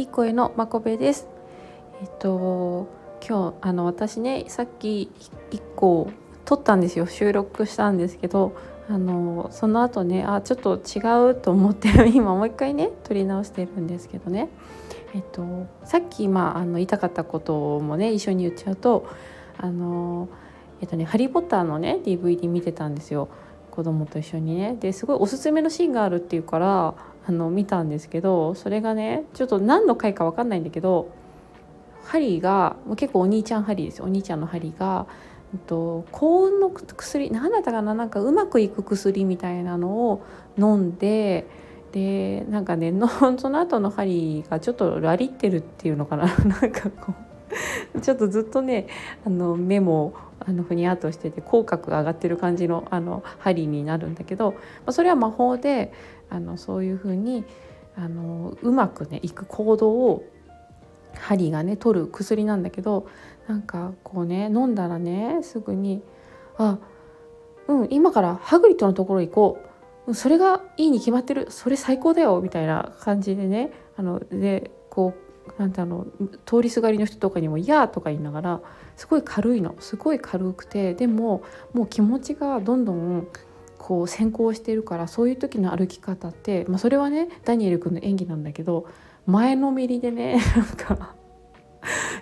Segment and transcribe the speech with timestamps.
[0.00, 1.28] いい声のまこべです。
[2.00, 2.88] えっと
[3.20, 5.10] 今日あの私ねさっき
[5.50, 6.10] 1個
[6.46, 7.06] 撮ったんですよ。
[7.06, 8.56] 収録したんですけど
[8.88, 14.48] あのその後ねあちょっと違うと思って 今もう一回ね撮り直してるんですけどね。
[15.14, 19.04] えっとさっき、まあ、あの言いたかったこともね一緒に言っちゃうと
[19.58, 20.28] あの
[20.80, 23.28] えっとね「ハリー・ポッター」のね DVD 見てたんですよ。
[23.70, 24.78] 子供と一緒にね。
[24.80, 26.94] ですごいおすすめのシーンがあるっていうから
[27.30, 31.12] あの見たんですけどそれがねちょっと何の回か分かんないんだけど
[32.04, 35.06] ハリーが結構お兄ちゃんハリーですお兄ちゃんのハリーが、
[35.54, 40.26] えっと、幸運の薬何だったかななんかうまくいく薬みたいなのを
[40.58, 41.46] 飲んで
[41.92, 43.06] でなんかねの
[43.38, 46.24] その後のハリーがちょっとラリってるっていうのかな。
[46.46, 47.14] なんかこ
[47.94, 48.86] うちょっとずっとね
[49.24, 55.92] あの目もあのふにゃっとしてて口角が上がってる感じのあのハリーになるんだけど、まあ、それは魔法で
[56.30, 57.44] あのそういうふうに
[57.96, 60.24] あのうまくねいく行動を
[61.14, 63.06] ハリーがね取る薬なんだけど
[63.48, 66.02] なんかこうね飲んだらねすぐに
[66.56, 66.78] 「あ
[67.68, 69.70] うん今からハグリッドのところ行こう。
[70.12, 71.46] それがいいに決まってる。
[71.50, 76.06] それ最高だよ」みたいな感じでねあのでこうなんてあの
[76.46, 78.60] 通りすがりの人とかにも「いや」とか言いながら
[78.96, 79.74] すごい軽いの。
[79.80, 83.26] すごい軽くてでももう気持ちがどんどん
[83.78, 88.86] こう先行してるからそういう時の歩き方って、まあ、それはねダニエル君の演技なんだけど
[89.26, 90.66] 前のめりでね なん
[90.98, 91.14] か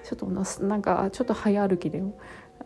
[0.05, 0.27] ちょっと
[0.65, 2.03] なんかちょっと早歩きで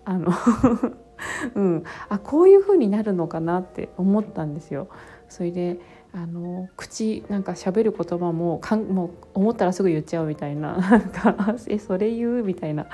[0.05, 0.33] あの
[1.55, 4.89] うん、あこういう風になるのかなって思ったんですよ。
[5.29, 5.81] それで
[6.15, 12.43] あの口なんか喋る言葉もかんもう思ったらすぐ言っちゃうみたいな なんかえそれ言う？
[12.43, 12.87] みたいな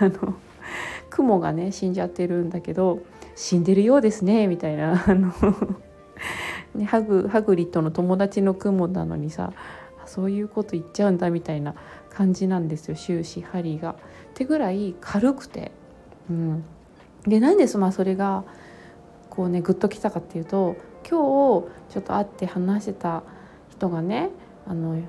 [0.00, 0.34] あの
[1.08, 3.00] 雲がね死んじゃってるんだけど
[3.34, 4.46] 死んでるようですね？
[4.48, 5.32] みたいなあの
[6.74, 9.52] ね、ハグハグリッドの友達の雲なのにさ
[10.04, 11.74] そういうこと言っちゃうんだみたいな
[12.10, 13.92] 感じなんですよ終始ハリーが。
[13.92, 13.94] っ
[14.34, 15.72] てぐらい軽くて。
[16.28, 16.64] うん、
[17.26, 18.44] でなんでまあそれが
[19.30, 20.76] こうねグッときたかっていうと
[21.08, 23.22] 今日ちょっと会って話してた
[23.70, 24.30] 人がね
[24.66, 25.00] あの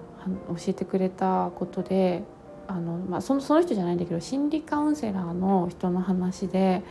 [0.50, 2.24] 教えてくれたことで
[2.68, 6.84] あの、まあ、そのその人じゃないんだけど心理カウンセラーの人の話で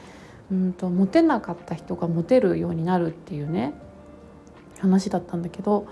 [0.50, 3.72] うんとモテなかった人がモテるようになるっていうね
[4.80, 5.86] 話だったんだけど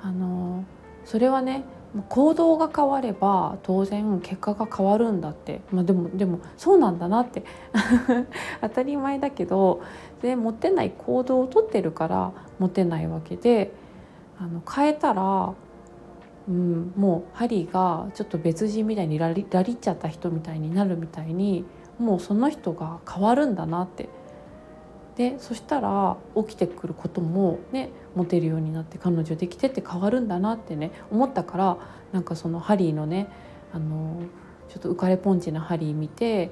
[0.00, 0.64] あの
[1.04, 1.64] それはね
[2.08, 7.44] 行動が変われば当然結果が変わるんだって、まあ、でもでもそうなんだなって。
[8.62, 9.82] 当たり前だけど
[10.22, 13.72] でモテない行動をとってるからモテないわけで
[14.38, 15.52] あの変えたら、
[16.48, 21.64] うん、もうハリーがちょっと別人みたいにラリラリっちゃった人みたいになるみたいに
[21.98, 24.08] もうその人が変わるんだなって。
[25.16, 31.78] でそしたら起きてくることもねモテるようになって彼女できてって変わるんだなってね思ったから
[32.12, 33.28] なんかそのハリーのね
[33.72, 34.22] あの
[34.68, 36.50] ちょっと浮かれポンチなハリー見て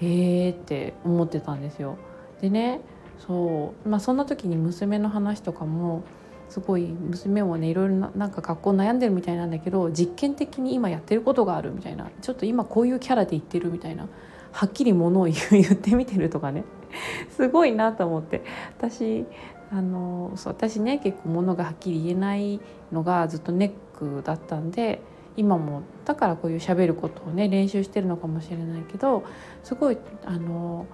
[0.00, 1.96] へえって思ってたんですよ。
[2.40, 2.80] でね
[3.26, 6.02] そうまあそんな時に娘の話とかも
[6.48, 14.06] すごい娘もねいろいろななんか学校悩んでるみたいなんだけど実験的に今やってることがあるみたいなちょっと今こういうキャラで言ってるみたいな
[14.52, 16.64] はっきりものを 言ってみてるとかね
[17.30, 18.42] すごいなと思って。
[18.78, 19.26] 私
[19.70, 22.60] あのそう私ね結構ものがはっきり言えない
[22.92, 25.00] のがずっとネックだったんで
[25.36, 29.24] 今もだからこういうしゃべることをね練習してるのかもしれないけど
[29.64, 30.86] すごいあの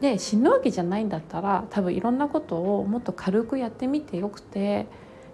[0.00, 4.86] で死ぬわけじゃないんだったら多分いろんなことをもっと軽くやってみてよくて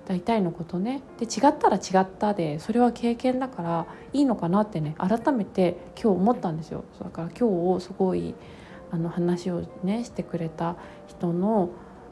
[0.06, 1.02] 大体のことね。
[1.18, 6.84] で違ったら違ったでそれは経験だからいいのかなってね改めて今日思ったんですよ。
[7.02, 8.34] だから今日すごい
[8.94, 10.76] あの話をねしてくれた
[11.08, 11.70] 人の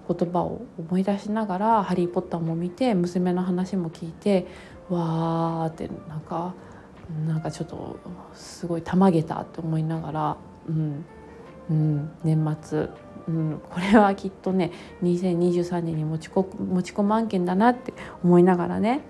[0.09, 4.49] 言葉を思い出しながら「ハリー・ポッター」も見て娘の話も聞いて
[4.91, 6.55] わーってなんか
[7.29, 7.99] なんかちょっと
[8.35, 10.37] すごいたまげたって思いながら、
[10.69, 11.05] うん
[11.71, 12.89] うん、年末、
[13.29, 14.73] うん、これはきっとね
[15.05, 17.95] 2023年に持ちこ持ち込む案件だなって
[18.25, 19.03] 思いながらね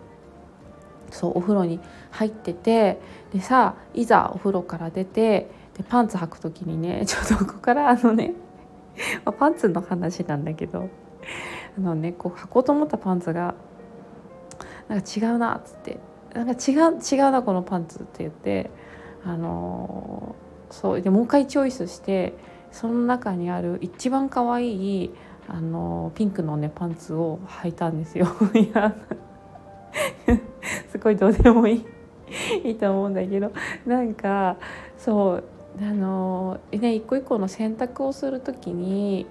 [1.10, 1.80] そうお風呂に
[2.10, 3.00] 入ってて
[3.32, 8.34] でさいざお風呂から出てでパンツ履く時にね ちょっとここからあのね
[9.38, 10.88] パンツの話なんだけど
[11.78, 13.54] あのねこう履こうと思ったパンツが
[14.88, 15.98] なんか違うなっつって
[16.34, 18.70] なんか違う違うなこのパンツって言って
[19.24, 20.34] あの
[20.70, 22.34] そうでもう一回チョイスして
[22.70, 25.10] その中にある一番可愛い
[25.48, 28.26] あのピンクのねパンツを履いたんですよ。
[28.54, 28.94] いや
[30.90, 31.76] すごいどうでもい
[32.64, 33.52] いいいと思うんだけど
[33.84, 34.56] なんか
[34.96, 35.44] そう
[35.80, 39.26] あのね一個一個の選択をする時に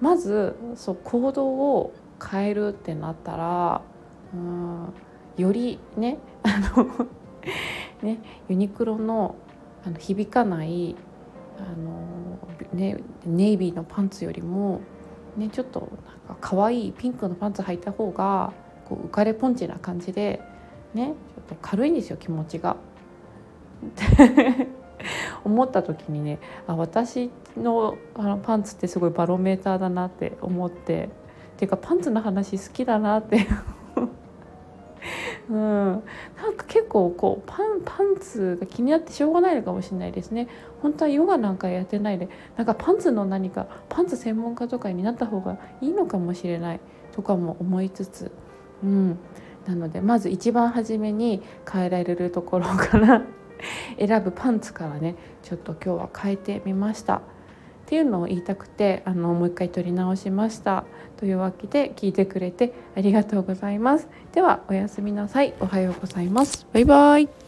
[0.00, 1.92] まずそう行動を
[2.24, 3.82] 変えるってなったら、
[4.34, 4.92] うん、
[5.36, 7.06] よりね あの
[8.02, 9.34] ね、ユニクロの
[9.84, 10.94] あの響かない
[11.58, 12.38] あの、
[12.72, 14.80] ね、ネイビーのパンツよりも、
[15.36, 18.52] ね、ちょっとなんか可愛いピンクのパンツ履いた方が
[18.88, 20.40] こう浮かれポンチな感じで、
[20.94, 22.76] ね、ちょっと軽いんですよ気持ちが。
[25.44, 31.08] 思った時にねあ私のあのパンツってすごいバロメーターだなって思ってっ
[31.58, 33.46] ていうかパンツの話好きだなって。
[35.50, 36.02] うん、なん
[36.56, 40.46] か結構こうパンパンツが気になってしょうがないのかもしれないですね。
[40.82, 46.80] 本当はヨガなんかやってないでなんかパンツの何かパンツ専門家とかになった方がいいのかもしれない。
[47.18, 48.30] とかも思いつつ、
[48.84, 49.18] うん、
[49.66, 53.22] なのでまず一番初めに変えられるところから
[53.98, 57.16] 選ぶパンツからねちょっと今日は変えてみました。
[57.16, 57.20] っ
[57.90, 60.84] ていうのを言いたくてあのもう一回撮り直しました。
[61.16, 64.08] というわけで聞いてくれてありがとうございます。
[64.32, 65.54] ではおやすみなさい。
[65.60, 66.66] おはようございます。
[66.72, 67.47] バイバイ。